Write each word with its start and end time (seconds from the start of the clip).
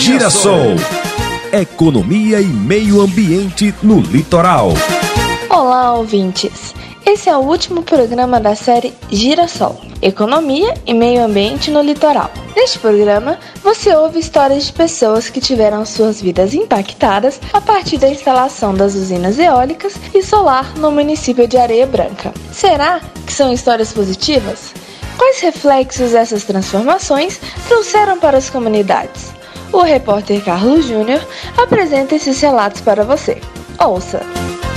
Girassol. 0.00 0.76
Economia 1.52 2.40
e 2.40 2.46
meio 2.46 3.02
ambiente 3.02 3.74
no 3.82 4.00
litoral. 4.00 4.72
Olá, 5.50 5.92
ouvintes. 5.92 6.74
Esse 7.04 7.28
é 7.28 7.36
o 7.36 7.40
último 7.40 7.82
programa 7.82 8.40
da 8.40 8.54
série 8.54 8.94
Girassol, 9.10 9.78
Economia 10.00 10.72
e 10.86 10.94
Meio 10.94 11.22
Ambiente 11.22 11.70
no 11.70 11.82
Litoral. 11.82 12.30
Neste 12.56 12.78
programa, 12.78 13.38
você 13.62 13.94
ouve 13.94 14.20
histórias 14.20 14.68
de 14.68 14.72
pessoas 14.72 15.28
que 15.28 15.38
tiveram 15.38 15.84
suas 15.84 16.18
vidas 16.18 16.54
impactadas 16.54 17.38
a 17.52 17.60
partir 17.60 17.98
da 17.98 18.08
instalação 18.08 18.72
das 18.72 18.94
usinas 18.94 19.38
eólicas 19.38 19.96
e 20.14 20.22
solar 20.22 20.74
no 20.78 20.90
município 20.90 21.46
de 21.46 21.58
Areia 21.58 21.86
Branca. 21.86 22.32
Será 22.50 23.02
que 23.26 23.32
são 23.34 23.52
histórias 23.52 23.92
positivas? 23.92 24.72
Quais 25.18 25.40
reflexos 25.40 26.14
essas 26.14 26.44
transformações 26.44 27.38
trouxeram 27.68 28.18
para 28.18 28.38
as 28.38 28.48
comunidades? 28.48 29.38
O 29.72 29.82
repórter 29.82 30.42
Carlos 30.42 30.86
Júnior 30.86 31.20
apresenta 31.56 32.14
esses 32.14 32.40
relatos 32.40 32.80
para 32.80 33.04
você. 33.04 33.40
Ouça! 33.78 34.20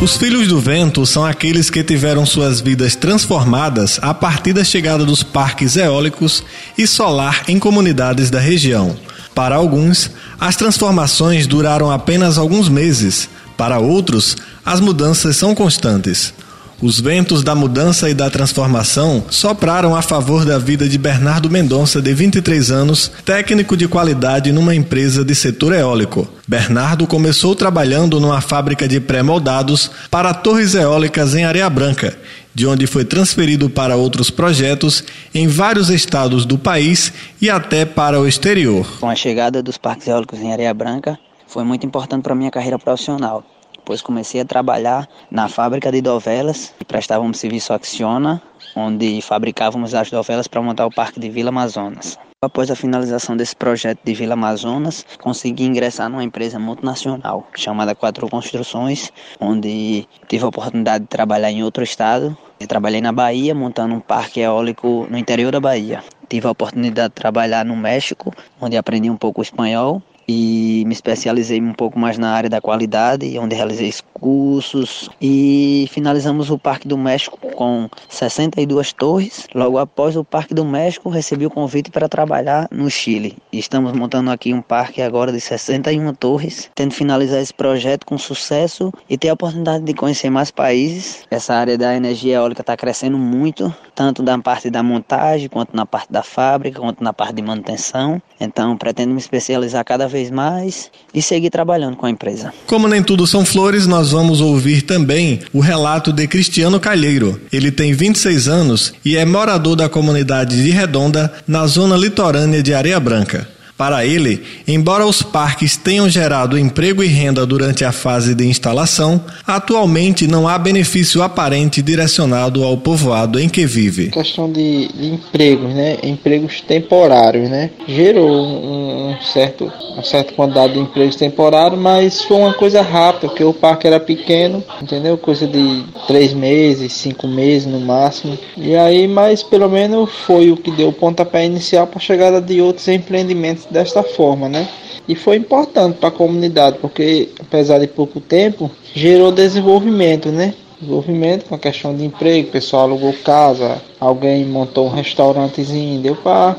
Os 0.01 0.17
filhos 0.17 0.47
do 0.47 0.59
vento 0.59 1.05
são 1.05 1.25
aqueles 1.25 1.69
que 1.69 1.83
tiveram 1.83 2.25
suas 2.25 2.59
vidas 2.59 2.95
transformadas 2.95 3.99
a 4.01 4.13
partir 4.13 4.51
da 4.51 4.63
chegada 4.63 5.05
dos 5.05 5.23
parques 5.23 5.77
eólicos 5.77 6.43
e 6.77 6.85
solar 6.85 7.43
em 7.47 7.57
comunidades 7.57 8.29
da 8.29 8.39
região. 8.39 8.97
Para 9.33 9.55
alguns, 9.55 10.11
as 10.39 10.55
transformações 10.55 11.47
duraram 11.47 11.89
apenas 11.89 12.37
alguns 12.37 12.69
meses, 12.69 13.29
para 13.57 13.79
outros, 13.79 14.35
as 14.65 14.79
mudanças 14.79 15.37
são 15.37 15.55
constantes. 15.55 16.33
Os 16.83 16.99
ventos 16.99 17.43
da 17.43 17.55
mudança 17.55 18.09
e 18.09 18.13
da 18.13 18.29
transformação 18.29 19.23
sopraram 19.29 19.95
a 19.95 20.01
favor 20.01 20.43
da 20.43 20.59
vida 20.59 20.85
de 20.85 20.97
Bernardo 20.97 21.49
Mendonça, 21.49 22.01
de 22.01 22.13
23 22.13 22.71
anos, 22.71 23.09
técnico 23.23 23.77
de 23.77 23.87
qualidade 23.87 24.51
numa 24.51 24.75
empresa 24.75 25.23
de 25.23 25.33
setor 25.33 25.71
eólico. 25.71 26.27
Bernardo 26.45 27.07
começou 27.07 27.55
trabalhando 27.55 28.19
numa 28.19 28.41
fábrica 28.41 28.85
de 28.85 28.99
pré-moldados 28.99 29.89
para 30.11 30.33
torres 30.33 30.75
eólicas 30.75 31.33
em 31.33 31.45
Areia 31.45 31.69
Branca, 31.69 32.19
de 32.53 32.67
onde 32.67 32.85
foi 32.85 33.05
transferido 33.05 33.69
para 33.69 33.95
outros 33.95 34.29
projetos 34.29 35.05
em 35.33 35.47
vários 35.47 35.89
estados 35.89 36.45
do 36.45 36.57
país 36.57 37.13
e 37.41 37.49
até 37.49 37.85
para 37.85 38.19
o 38.19 38.27
exterior. 38.27 38.85
Com 38.99 39.09
a 39.09 39.15
chegada 39.15 39.63
dos 39.63 39.77
parques 39.77 40.09
eólicos 40.09 40.37
em 40.41 40.51
Areia 40.51 40.73
Branca, 40.73 41.17
foi 41.47 41.63
muito 41.63 41.85
importante 41.85 42.23
para 42.23 42.35
minha 42.35 42.51
carreira 42.51 42.77
profissional 42.77 43.41
depois 43.83 44.01
comecei 44.01 44.39
a 44.39 44.45
trabalhar 44.45 45.09
na 45.29 45.49
fábrica 45.49 45.91
de 45.91 46.01
dovelas 46.01 46.73
e 46.79 46.85
prestávamos 46.85 47.37
serviço 47.37 47.73
Acciona, 47.73 48.41
onde 48.73 49.21
fabricávamos 49.21 49.93
as 49.93 50.09
dovelas 50.09 50.47
para 50.47 50.61
montar 50.61 50.85
o 50.85 50.91
Parque 50.91 51.19
de 51.19 51.29
Vila 51.29 51.49
Amazonas. 51.49 52.17
Após 52.41 52.71
a 52.71 52.77
finalização 52.77 53.35
desse 53.35 53.53
projeto 53.53 53.99
de 54.01 54.13
Vila 54.13 54.35
Amazonas, 54.35 55.05
consegui 55.21 55.65
ingressar 55.65 56.09
numa 56.09 56.23
empresa 56.23 56.57
multinacional 56.57 57.45
chamada 57.55 57.93
Quatro 57.93 58.29
Construções, 58.29 59.11
onde 59.37 60.07
tive 60.29 60.45
a 60.45 60.47
oportunidade 60.47 61.03
de 61.03 61.09
trabalhar 61.09 61.51
em 61.51 61.61
outro 61.61 61.83
estado. 61.83 62.37
Eu 62.61 62.67
trabalhei 62.67 63.01
na 63.01 63.11
Bahia, 63.11 63.53
montando 63.53 63.95
um 63.95 63.99
parque 63.99 64.39
eólico 64.39 65.07
no 65.09 65.17
interior 65.17 65.51
da 65.51 65.59
Bahia. 65.59 66.01
Tive 66.29 66.47
a 66.47 66.51
oportunidade 66.51 67.09
de 67.09 67.15
trabalhar 67.15 67.65
no 67.65 67.75
México, 67.75 68.33
onde 68.61 68.77
aprendi 68.77 69.09
um 69.09 69.17
pouco 69.17 69.41
espanhol 69.41 70.01
e 70.27 70.83
me 70.85 70.93
especializei 70.93 71.61
um 71.61 71.73
pouco 71.73 71.99
mais 71.99 72.17
na 72.17 72.31
área 72.31 72.49
da 72.49 72.61
qualidade, 72.61 73.37
onde 73.37 73.55
realizei 73.55 73.91
cursos 74.13 75.09
e 75.21 75.85
finalizamos 75.91 76.49
o 76.49 76.57
Parque 76.57 76.87
do 76.87 76.97
México 76.97 77.37
com 77.55 77.89
62 78.07 78.93
torres. 78.93 79.47
Logo 79.53 79.77
após 79.77 80.15
o 80.15 80.23
Parque 80.23 80.53
do 80.53 80.63
México, 80.63 81.09
recebi 81.09 81.45
o 81.45 81.49
convite 81.49 81.91
para 81.91 82.07
trabalhar 82.07 82.67
no 82.71 82.89
Chile. 82.89 83.37
Estamos 83.51 83.91
montando 83.91 84.31
aqui 84.31 84.53
um 84.53 84.61
parque 84.61 85.01
agora 85.01 85.31
de 85.31 85.41
61 85.41 86.13
torres, 86.13 86.69
tendo 86.73 86.93
finalizar 86.93 87.41
esse 87.41 87.53
projeto 87.53 88.05
com 88.05 88.17
sucesso 88.17 88.93
e 89.09 89.17
ter 89.17 89.29
a 89.29 89.33
oportunidade 89.33 89.83
de 89.83 89.93
conhecer 89.93 90.29
mais 90.29 90.51
países. 90.51 91.25
Essa 91.29 91.55
área 91.55 91.77
da 91.77 91.95
energia 91.95 92.35
eólica 92.35 92.61
está 92.61 92.77
crescendo 92.77 93.17
muito, 93.17 93.73
tanto 93.93 94.23
da 94.23 94.37
parte 94.37 94.69
da 94.69 94.81
montagem, 94.81 95.49
quanto 95.49 95.75
na 95.75 95.85
parte 95.85 96.11
da 96.11 96.23
fábrica, 96.23 96.79
quanto 96.79 97.03
na 97.03 97.11
parte 97.11 97.35
de 97.35 97.41
manutenção. 97.41 98.21
Então, 98.39 98.77
pretendo 98.77 99.13
me 99.13 99.19
especializar 99.19 99.83
cada 99.83 100.07
vez 100.13 100.31
mais 100.31 100.89
e 101.13 101.21
seguir 101.21 101.49
trabalhando 101.49 101.97
com 101.97 102.05
a 102.05 102.09
empresa. 102.09 102.53
Como 102.65 102.87
nem 102.87 103.03
tudo 103.03 103.27
são 103.27 103.43
flores, 103.43 103.87
nós 103.87 104.11
vamos 104.11 104.39
ouvir 104.39 104.83
também 104.83 105.41
o 105.51 105.59
relato 105.59 106.13
de 106.13 106.27
Cristiano 106.27 106.79
Calheiro. 106.79 107.41
Ele 107.51 107.71
tem 107.71 107.91
26 107.93 108.47
anos 108.47 108.93
e 109.03 109.17
é 109.17 109.25
morador 109.25 109.75
da 109.75 109.89
comunidade 109.89 110.61
de 110.61 110.69
Redonda, 110.69 111.33
na 111.47 111.65
zona 111.65 111.97
litorânea 111.97 112.61
de 112.61 112.73
Areia 112.73 112.99
Branca. 112.99 113.47
Para 113.83 114.05
ele, 114.05 114.41
embora 114.65 115.05
os 115.05 115.21
parques 115.21 115.75
tenham 115.75 116.07
gerado 116.07 116.57
emprego 116.57 117.03
e 117.03 117.07
renda 117.07 117.45
durante 117.45 117.83
a 117.83 117.91
fase 117.91 118.33
de 118.33 118.47
instalação, 118.47 119.19
atualmente 119.45 120.25
não 120.25 120.47
há 120.47 120.57
benefício 120.57 121.21
aparente 121.21 121.81
direcionado 121.81 122.63
ao 122.63 122.77
povoado 122.77 123.37
em 123.37 123.49
que 123.49 123.65
vive. 123.65 124.07
questão 124.07 124.49
de, 124.49 124.87
de 124.87 125.07
empregos, 125.07 125.73
né? 125.73 125.97
Empregos 126.01 126.61
temporários, 126.61 127.49
né? 127.49 127.71
Gerou 127.85 128.31
um, 128.31 129.09
um 129.09 129.21
certo, 129.21 129.69
uma 129.91 130.03
certa 130.03 130.31
quantidade 130.31 130.75
de 130.75 130.79
empregos 130.79 131.17
temporários, 131.17 131.77
mas 131.77 132.21
foi 132.21 132.37
uma 132.37 132.53
coisa 132.53 132.81
rápida, 132.81 133.27
porque 133.27 133.43
o 133.43 133.53
parque 133.53 133.85
era 133.85 133.99
pequeno, 133.99 134.63
entendeu? 134.81 135.17
Coisa 135.17 135.45
de 135.45 135.83
três 136.07 136.33
meses, 136.33 136.93
cinco 136.93 137.27
meses 137.27 137.65
no 137.67 137.81
máximo. 137.81 138.39
E 138.55 138.77
aí, 138.77 139.09
mas 139.09 139.43
pelo 139.43 139.67
menos 139.67 140.09
foi 140.25 140.51
o 140.51 140.55
que 140.55 140.71
deu 140.71 140.87
o 140.87 140.93
pontapé 140.93 141.45
inicial 141.45 141.85
para 141.85 141.97
a 141.97 142.01
chegada 142.01 142.39
de 142.39 142.61
outros 142.61 142.87
empreendimentos 142.87 143.72
desta 143.73 144.03
forma, 144.03 144.47
né? 144.47 144.67
E 145.07 145.15
foi 145.15 145.35
importante 145.35 145.97
para 145.97 146.09
a 146.09 146.11
comunidade, 146.11 146.77
porque 146.79 147.29
apesar 147.39 147.79
de 147.79 147.87
pouco 147.87 148.21
tempo, 148.21 148.71
gerou 148.93 149.31
desenvolvimento, 149.31 150.29
né? 150.29 150.53
Desenvolvimento 150.79 151.45
com 151.45 151.55
a 151.55 151.59
questão 151.59 151.95
de 151.95 152.05
emprego, 152.05 152.49
o 152.49 152.51
pessoal 152.51 152.83
alugou 152.83 153.13
casa, 153.23 153.81
alguém 153.99 154.45
montou 154.45 154.85
um 154.85 154.89
restaurantezinho, 154.89 156.01
deu 156.01 156.15
para 156.15 156.55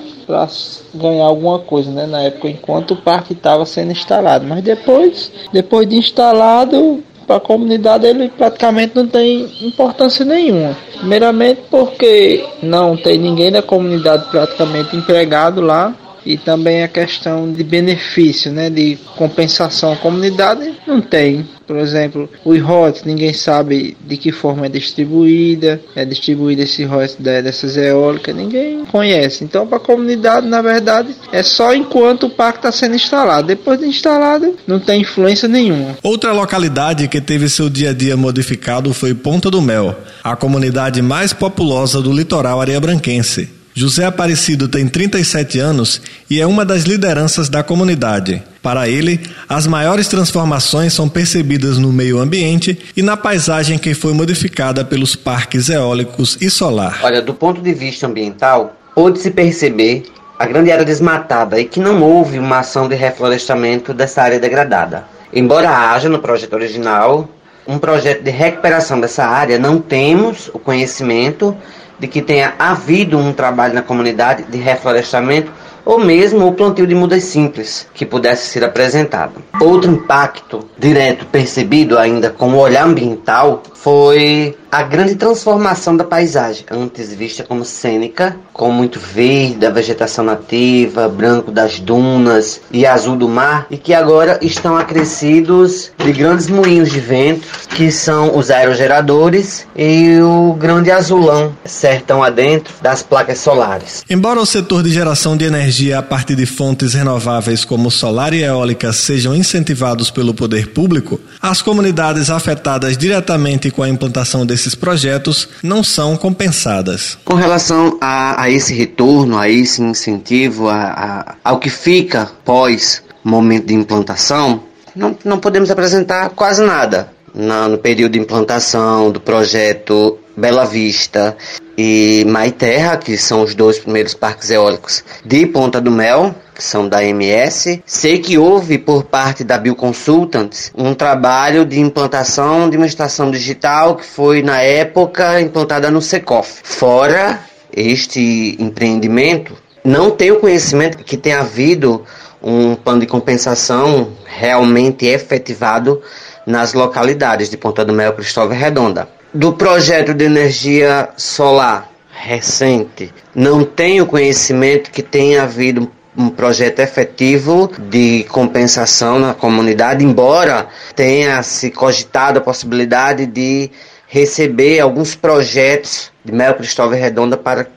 ganhar 0.94 1.25
alguma 1.25 1.58
coisa, 1.58 1.91
né? 1.91 2.06
Na 2.06 2.22
época, 2.22 2.48
enquanto 2.48 2.92
o 2.92 2.97
parque 2.97 3.32
estava 3.32 3.64
sendo 3.64 3.92
instalado. 3.92 4.46
Mas 4.46 4.62
depois, 4.62 5.31
depois 5.52 5.88
de 5.88 5.96
instalado, 5.96 7.02
para 7.26 7.36
a 7.36 7.41
comunidade 7.41 8.06
ele 8.06 8.28
praticamente 8.28 8.94
não 8.94 9.06
tem 9.06 9.48
importância 9.62 10.25
nenhuma. 10.25 10.76
Primeiramente 10.98 11.62
porque 11.70 12.44
não 12.62 12.96
tem 12.96 13.19
ninguém 13.19 13.50
da 13.50 13.62
comunidade 13.62 14.31
praticamente 14.31 14.96
empregado 14.96 15.60
lá 15.60 15.94
e 16.25 16.37
também 16.37 16.83
a 16.83 16.89
questão 16.89 17.53
de 17.53 17.62
benefício, 17.62 18.53
né, 18.53 18.71
de 18.71 18.99
compensação 19.17 19.93
à 19.93 19.97
comunidade, 19.97 20.75
não 20.87 21.01
tem. 21.01 21.47
Por 21.67 21.77
exemplo, 21.79 22.29
o 22.45 22.51
royalties, 22.59 23.05
ninguém 23.05 23.33
sabe 23.33 23.97
de 24.07 24.17
que 24.17 24.31
forma 24.31 24.67
é 24.67 24.69
distribuída, 24.69 25.81
é 25.97 26.05
distribuída 26.05 26.62
esse 26.62 26.85
royalties 26.85 27.17
dessas 27.17 27.77
eólicas, 27.77 28.37
ninguém 28.37 28.85
conhece. 28.85 29.45
Então, 29.45 29.67
para 29.67 29.79
a 29.79 29.81
comunidade, 29.81 30.47
na 30.47 30.61
verdade, 30.61 31.15
é 31.33 31.43
só 31.43 31.75
enquanto 31.75 32.27
o 32.27 32.31
parque 32.31 32.59
está 32.59 32.71
sendo 32.71 32.95
instalado. 32.95 33.49
Depois 33.49 33.79
de 33.81 33.87
instalado, 33.87 34.55
não 34.67 34.79
tem 34.79 35.01
influência 35.01 35.49
nenhuma. 35.49 35.97
Outra 36.03 36.33
localidade 36.33 37.09
que 37.09 37.21
teve 37.21 37.49
seu 37.49 37.71
dia 37.71 37.91
a 37.91 37.95
dia 37.95 38.17
modificado 38.17 38.93
foi 38.93 39.15
Ponta 39.15 39.51
do 39.51 39.62
Mel, 39.62 39.97
a 40.23 40.37
comunidade 40.37 41.01
mais 41.01 41.33
populosa 41.33 42.03
do 42.03 42.12
litoral 42.12 42.61
areia-branquense. 42.61 43.63
José 43.77 44.05
Aparecido 44.05 44.69
tem 44.69 44.87
37 44.87 45.59
anos 45.59 46.01
e 46.31 46.41
é 46.41 46.47
uma 46.47 46.65
das 46.65 46.85
lideranças 46.85 47.49
da 47.49 47.61
comunidade. 47.61 48.41
Para 48.62 48.89
ele, 48.89 49.19
as 49.49 49.67
maiores 49.67 50.07
transformações 50.07 50.93
são 50.93 51.09
percebidas 51.09 51.77
no 51.77 51.93
meio 51.93 52.21
ambiente 52.21 52.79
e 52.97 53.03
na 53.03 53.17
paisagem 53.17 53.77
que 53.77 53.93
foi 53.93 54.12
modificada 54.15 54.85
pelos 54.85 55.17
parques 55.17 55.69
eólicos 55.69 56.39
e 56.41 56.49
solar. 56.49 57.01
Olha, 57.03 57.21
do 57.21 57.35
ponto 57.35 57.61
de 57.61 57.75
vista 57.75 58.07
ambiental, 58.07 58.77
pôde-se 58.95 59.33
perceber 59.33 60.05
a 60.39 60.47
grande 60.47 60.71
área 60.71 60.85
desmatada 60.85 61.59
e 61.59 61.65
que 61.65 61.81
não 61.81 62.00
houve 62.00 62.38
uma 62.38 62.61
ação 62.61 62.88
de 62.88 62.94
reflorestamento 62.94 63.93
dessa 63.93 64.23
área 64.23 64.38
degradada. 64.38 65.05
Embora 65.32 65.69
haja 65.69 66.09
no 66.09 66.20
projeto 66.20 66.53
original 66.53 67.29
um 67.67 67.79
projeto 67.79 68.23
de 68.23 68.31
recuperação 68.31 69.00
dessa 69.00 69.25
área, 69.25 69.59
não 69.59 69.81
temos 69.81 70.49
o 70.55 70.61
conhecimento 70.61 71.56
de 71.99 72.08
que 72.08 72.23
tenha 72.23 72.55
havido 72.58 73.19
um 73.19 73.32
trabalho 73.32 73.75
na 73.75 73.82
comunidade 73.82 74.44
de 74.44 74.58
reflorestamento 74.58 75.50
ou 75.85 75.99
mesmo 75.99 76.46
o 76.46 76.52
plantio 76.55 76.87
de 76.87 76.94
mudas 76.94 77.25
simples 77.25 77.87
que 77.93 78.06
pudesse 78.06 78.49
ser 78.49 78.64
apresentado. 78.64 79.35
Outro 79.61 79.91
impacto 79.91 80.67
direto 80.79 81.26
percebido 81.26 81.99
ainda 81.99 82.31
com 82.31 82.55
o 82.55 82.58
olhar 82.58 82.85
ambiental 82.85 83.62
foi 83.84 84.56
a 84.72 84.82
grande 84.82 85.14
transformação 85.14 85.94
da 85.94 86.04
paisagem, 86.04 86.64
antes 86.70 87.14
vista 87.14 87.44
como 87.44 87.66
cênica, 87.66 88.34
com 88.50 88.72
muito 88.72 88.98
verde, 88.98 89.64
a 89.66 89.70
vegetação 89.70 90.25
nativa, 90.25 91.06
branco 91.06 91.52
das 91.52 91.78
dunas 91.78 92.62
e 92.72 92.86
azul 92.86 93.14
do 93.14 93.28
mar, 93.28 93.66
e 93.70 93.76
que 93.76 93.92
agora 93.92 94.38
estão 94.40 94.75
acrescidos 94.76 95.92
de 95.98 96.12
grandes 96.12 96.48
moinhos 96.48 96.90
de 96.90 96.98
vento, 96.98 97.46
que 97.76 97.92
são 97.92 98.36
os 98.36 98.50
aerogeradores 98.50 99.66
e 99.76 100.19
o 100.20 100.54
grande 100.54 100.90
azulão, 100.90 101.54
sertão 101.64 102.22
adentro 102.22 102.72
das 102.81 103.02
placas 103.02 103.38
solares. 103.38 104.02
Embora 104.08 104.40
o 104.40 104.46
setor 104.46 104.82
de 104.82 104.90
geração 104.90 105.36
de 105.36 105.44
energia 105.44 105.98
a 105.98 106.02
partir 106.02 106.34
de 106.34 106.46
fontes 106.46 106.94
renováveis 106.94 107.66
como 107.66 107.90
solar 107.90 108.32
e 108.32 108.42
eólica 108.42 108.94
sejam 108.94 109.36
incentivados 109.36 110.10
pelo 110.10 110.32
poder 110.32 110.69
público, 110.69 111.20
as 111.40 111.60
comunidades 111.60 112.31
afetadas 112.31 112.96
diretamente 112.96 113.74
com 113.75 113.82
a 113.82 113.88
implantação 113.88 114.44
desses 114.44 114.65
esses 114.65 114.75
projetos 114.75 115.49
não 115.62 115.85
são 115.85 116.17
compensadas. 116.17 117.19
Com 117.25 117.35
relação 117.35 117.99
a, 118.00 118.43
a 118.43 118.50
esse 118.50 118.75
retorno, 118.75 119.38
a 119.38 119.49
esse 119.49 119.82
incentivo, 119.82 120.69
a, 120.69 120.76
a, 120.76 121.35
ao 121.44 121.59
que 121.59 121.69
fica 121.69 122.31
pós 122.44 123.03
momento 123.23 123.67
de 123.67 123.75
implantação, 123.75 124.62
não, 124.97 125.17
não 125.25 125.38
podemos 125.38 125.71
apresentar 125.71 126.31
quase 126.31 126.65
nada. 126.65 127.12
Na, 127.35 127.69
no 127.69 127.79
período 127.79 128.12
de 128.12 128.21
implantação 128.21 129.11
do 129.11 129.21
projeto 129.21 130.19
Bela 130.37 130.65
Vista 130.65 131.37
e 131.77 132.25
Maiterra, 132.29 132.97
que 132.97 133.19
são 133.19 133.43
os 133.43 133.56
dois 133.56 133.77
primeiros 133.79 134.15
parques 134.15 134.50
eólicos 134.50 135.03
de 135.25 135.44
Ponta 135.44 135.81
do 135.81 135.91
Mel, 135.91 136.32
que 136.55 136.62
são 136.62 136.89
da 136.89 137.03
MS. 137.03 137.83
Sei 137.85 138.19
que 138.19 138.39
houve 138.39 138.79
por 138.79 139.05
parte 139.05 139.43
da 139.43 139.59
Bioconsultants 139.59 140.73
um 140.77 140.95
trabalho 140.95 141.67
de 141.67 141.81
implantação 141.81 142.71
de 142.71 142.77
uma 142.77 142.87
estação 142.87 143.31
digital 143.31 143.97
que 143.97 144.06
foi 144.06 144.43
na 144.43 144.61
época 144.61 145.41
implantada 145.41 145.91
no 145.91 146.01
Secof. 146.01 146.61
Fora 146.62 147.41
este 147.77 148.56
empreendimento, 148.59 149.56
não 149.83 150.11
tenho 150.11 150.39
conhecimento 150.39 150.99
que 150.99 151.17
tenha 151.17 151.41
havido 151.41 152.05
um 152.43 152.75
plano 152.75 153.01
de 153.01 153.06
compensação 153.06 154.12
realmente 154.25 155.06
efetivado 155.06 156.01
nas 156.47 156.75
localidades 156.75 157.49
de 157.49 157.56
Ponta 157.56 157.85
do 157.85 157.93
Mel 157.93 158.12
e 158.12 158.17
Cristóvão 158.17 158.56
Redonda. 158.56 159.09
Do 159.33 159.55
projeto 159.55 160.15
de 160.15 160.25
energia 160.25 161.09
solar 161.17 161.91
recente, 162.12 163.12
não 163.35 163.65
tenho 163.65 164.06
conhecimento 164.06 164.91
que 164.91 165.03
tenha 165.03 165.43
havido 165.43 165.91
um 166.16 166.28
projeto 166.31 166.81
efetivo 166.81 167.70
de 167.90 168.25
compensação 168.25 169.19
na 169.19 169.34
comunidade, 169.34 170.05
embora 170.05 170.69
tenha 170.94 171.43
se 171.43 171.70
cogitado 171.70 172.38
a 172.38 172.43
possibilidade 172.43 173.26
de 173.26 173.70
receber 174.06 174.78
alguns 174.81 175.14
projetos 175.14 176.13
de 176.25 176.32
Mel 176.32 176.55
Cristóvão 176.55 176.99
Redonda 176.99 177.37
para 177.37 177.65
que 177.65 177.71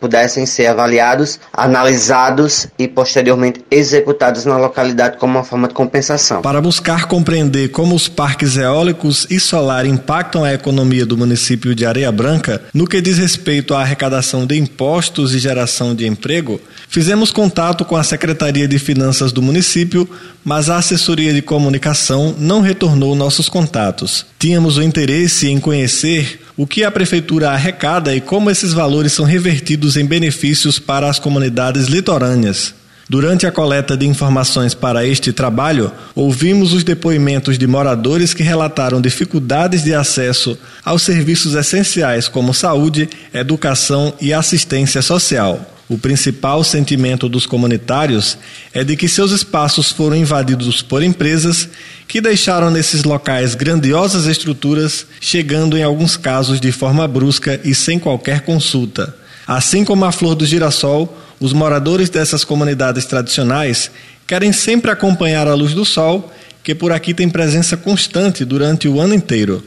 pudessem 0.00 0.46
ser 0.46 0.66
avaliados, 0.68 1.38
analisados 1.52 2.66
e 2.78 2.88
posteriormente 2.88 3.62
executados 3.70 4.44
na 4.46 4.56
localidade 4.56 5.18
como 5.18 5.34
uma 5.34 5.44
forma 5.44 5.68
de 5.68 5.74
compensação. 5.74 6.40
Para 6.40 6.60
buscar 6.60 7.06
compreender 7.06 7.68
como 7.68 7.94
os 7.94 8.08
parques 8.08 8.56
eólicos 8.56 9.26
e 9.28 9.38
solar 9.38 9.84
impactam 9.84 10.44
a 10.44 10.54
economia 10.54 11.04
do 11.04 11.16
município 11.16 11.74
de 11.74 11.84
Areia 11.84 12.10
Branca, 12.10 12.62
no 12.72 12.86
que 12.86 13.02
diz 13.02 13.18
respeito 13.18 13.74
à 13.74 13.82
arrecadação 13.82 14.46
de 14.46 14.56
impostos 14.56 15.34
e 15.34 15.38
geração 15.38 15.94
de 15.94 16.06
emprego, 16.06 16.60
fizemos 16.88 17.30
contato 17.30 17.84
com 17.84 17.96
a 17.96 18.02
Secretaria 18.02 18.66
de 18.66 18.78
Finanças 18.78 19.32
do 19.32 19.42
município, 19.42 20.08
mas 20.42 20.70
a 20.70 20.78
assessoria 20.78 21.34
de 21.34 21.42
comunicação 21.42 22.34
não 22.38 22.62
retornou 22.62 23.14
nossos 23.14 23.48
contatos. 23.48 24.24
Tínhamos 24.38 24.78
o 24.78 24.82
interesse 24.82 25.48
em 25.48 25.60
conhecer 25.60 26.39
o 26.60 26.66
que 26.66 26.84
a 26.84 26.90
prefeitura 26.90 27.52
arrecada 27.52 28.14
e 28.14 28.20
como 28.20 28.50
esses 28.50 28.74
valores 28.74 29.14
são 29.14 29.24
revertidos 29.24 29.96
em 29.96 30.04
benefícios 30.04 30.78
para 30.78 31.08
as 31.08 31.18
comunidades 31.18 31.86
litorâneas. 31.86 32.74
Durante 33.08 33.46
a 33.46 33.50
coleta 33.50 33.96
de 33.96 34.06
informações 34.06 34.74
para 34.74 35.06
este 35.06 35.32
trabalho, 35.32 35.90
ouvimos 36.14 36.74
os 36.74 36.84
depoimentos 36.84 37.56
de 37.56 37.66
moradores 37.66 38.34
que 38.34 38.42
relataram 38.42 39.00
dificuldades 39.00 39.82
de 39.82 39.94
acesso 39.94 40.58
aos 40.84 41.00
serviços 41.00 41.54
essenciais 41.54 42.28
como 42.28 42.52
saúde, 42.52 43.08
educação 43.32 44.12
e 44.20 44.34
assistência 44.34 45.00
social. 45.00 45.79
O 45.90 45.98
principal 45.98 46.62
sentimento 46.62 47.28
dos 47.28 47.46
comunitários 47.46 48.38
é 48.72 48.84
de 48.84 48.94
que 48.94 49.08
seus 49.08 49.32
espaços 49.32 49.90
foram 49.90 50.14
invadidos 50.14 50.82
por 50.82 51.02
empresas 51.02 51.68
que 52.06 52.20
deixaram 52.20 52.70
nesses 52.70 53.02
locais 53.02 53.56
grandiosas 53.56 54.26
estruturas, 54.26 55.04
chegando 55.20 55.76
em 55.76 55.82
alguns 55.82 56.16
casos 56.16 56.60
de 56.60 56.70
forma 56.70 57.08
brusca 57.08 57.60
e 57.64 57.74
sem 57.74 57.98
qualquer 57.98 58.42
consulta. 58.42 59.12
Assim 59.44 59.84
como 59.84 60.04
a 60.04 60.12
flor 60.12 60.36
do 60.36 60.46
girassol, 60.46 61.12
os 61.40 61.52
moradores 61.52 62.08
dessas 62.08 62.44
comunidades 62.44 63.04
tradicionais 63.04 63.90
querem 64.28 64.52
sempre 64.52 64.92
acompanhar 64.92 65.48
a 65.48 65.54
luz 65.54 65.74
do 65.74 65.84
sol, 65.84 66.32
que 66.62 66.72
por 66.72 66.92
aqui 66.92 67.12
tem 67.12 67.28
presença 67.28 67.76
constante 67.76 68.44
durante 68.44 68.86
o 68.86 69.00
ano 69.00 69.12
inteiro. 69.12 69.60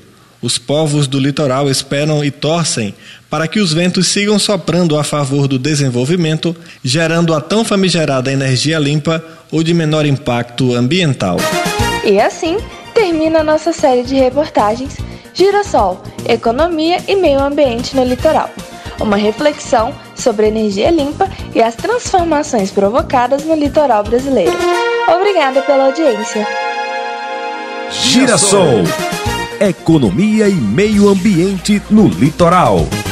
Os 0.43 0.57
povos 0.57 1.07
do 1.07 1.17
litoral 1.17 1.69
esperam 1.69 2.23
e 2.23 2.29
torcem 2.29 2.93
para 3.29 3.47
que 3.47 3.61
os 3.61 3.71
ventos 3.71 4.09
sigam 4.09 4.37
soprando 4.37 4.97
a 4.97 5.03
favor 5.03 5.47
do 5.47 5.57
desenvolvimento, 5.57 6.53
gerando 6.83 7.33
a 7.33 7.39
tão 7.39 7.63
famigerada 7.63 8.29
energia 8.29 8.77
limpa 8.77 9.23
ou 9.49 9.63
de 9.63 9.73
menor 9.73 10.05
impacto 10.05 10.75
ambiental. 10.75 11.37
E 12.03 12.19
assim 12.19 12.57
termina 12.93 13.39
a 13.39 13.43
nossa 13.43 13.71
série 13.71 14.03
de 14.03 14.15
reportagens 14.15 14.97
Girassol, 15.33 16.03
Economia 16.27 17.01
e 17.07 17.15
Meio 17.15 17.41
Ambiente 17.41 17.95
no 17.95 18.03
Litoral. 18.03 18.49
Uma 18.99 19.15
reflexão 19.15 19.95
sobre 20.13 20.47
energia 20.47 20.91
limpa 20.91 21.29
e 21.55 21.61
as 21.61 21.73
transformações 21.73 22.69
provocadas 22.69 23.45
no 23.45 23.55
litoral 23.55 24.03
brasileiro. 24.03 24.57
Obrigada 25.07 25.61
pela 25.61 25.85
audiência. 25.85 26.45
Girassol 27.89 28.83
economia 29.59 30.47
e 30.47 30.53
meio 30.53 31.09
ambiente 31.09 31.81
no 31.89 32.07
litoral. 32.07 33.02